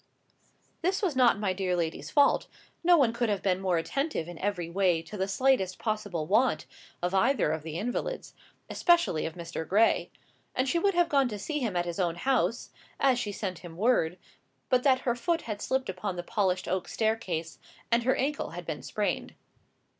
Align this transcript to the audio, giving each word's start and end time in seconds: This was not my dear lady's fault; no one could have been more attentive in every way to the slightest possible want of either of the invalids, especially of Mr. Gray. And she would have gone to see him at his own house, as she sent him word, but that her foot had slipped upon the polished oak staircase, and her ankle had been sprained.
This 0.81 1.03
was 1.03 1.15
not 1.15 1.37
my 1.37 1.53
dear 1.53 1.75
lady's 1.75 2.09
fault; 2.09 2.47
no 2.83 2.97
one 2.97 3.13
could 3.13 3.29
have 3.29 3.43
been 3.43 3.59
more 3.61 3.77
attentive 3.77 4.27
in 4.27 4.39
every 4.39 4.67
way 4.67 5.03
to 5.03 5.15
the 5.15 5.27
slightest 5.27 5.77
possible 5.77 6.25
want 6.25 6.65
of 7.03 7.13
either 7.13 7.51
of 7.51 7.61
the 7.61 7.77
invalids, 7.77 8.33
especially 8.67 9.27
of 9.27 9.35
Mr. 9.35 9.67
Gray. 9.67 10.09
And 10.55 10.67
she 10.67 10.79
would 10.79 10.95
have 10.95 11.07
gone 11.07 11.29
to 11.29 11.37
see 11.37 11.59
him 11.59 11.75
at 11.75 11.85
his 11.85 11.99
own 11.99 12.15
house, 12.15 12.71
as 12.99 13.19
she 13.19 13.31
sent 13.31 13.59
him 13.59 13.77
word, 13.77 14.17
but 14.69 14.81
that 14.81 15.01
her 15.01 15.13
foot 15.15 15.43
had 15.43 15.61
slipped 15.61 15.87
upon 15.87 16.15
the 16.15 16.23
polished 16.23 16.67
oak 16.67 16.87
staircase, 16.87 17.59
and 17.91 18.01
her 18.01 18.15
ankle 18.15 18.49
had 18.49 18.65
been 18.65 18.81
sprained. 18.81 19.35